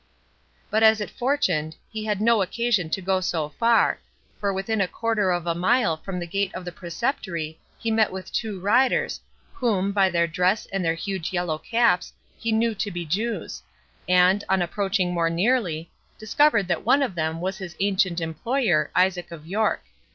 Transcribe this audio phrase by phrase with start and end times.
[0.71, 3.99] But as it fortuned, he had no occasion to go so far,
[4.39, 8.11] for within a quarter of a mile from the gate of the Preceptory he met
[8.11, 9.21] with two riders,
[9.53, 13.61] whom, by their dress and their huge yellow caps, he knew to be Jews;
[14.09, 19.29] and, on approaching more nearly, discovered that one of them was his ancient employer, Isaac
[19.31, 19.83] of York.